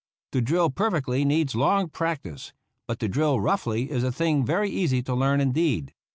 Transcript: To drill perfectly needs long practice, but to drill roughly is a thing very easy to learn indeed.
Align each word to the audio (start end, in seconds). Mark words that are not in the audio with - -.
To 0.31 0.41
drill 0.41 0.71
perfectly 0.71 1.23
needs 1.23 1.53
long 1.53 1.87
practice, 1.87 2.53
but 2.87 2.97
to 3.01 3.07
drill 3.07 3.39
roughly 3.39 3.91
is 3.91 4.03
a 4.03 4.11
thing 4.11 4.43
very 4.43 4.67
easy 4.71 5.03
to 5.03 5.13
learn 5.13 5.39
indeed. 5.39 5.93